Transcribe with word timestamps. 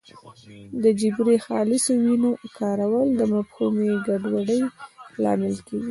د 0.83 0.85
جبري 1.01 1.37
خالصو 1.45 1.91
ویونو 2.01 2.31
کارول 2.57 3.07
د 3.19 3.21
مفهومي 3.33 3.91
ګډوډۍ 4.07 4.61
لامل 5.23 5.55
کېږي 5.67 5.79